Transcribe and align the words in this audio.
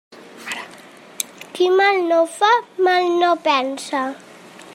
Qui 1.57 1.69
mal 1.81 2.01
no 2.09 2.19
fa, 2.39 2.51
mal 2.89 3.15
no 3.23 3.31
pensa. 3.49 4.07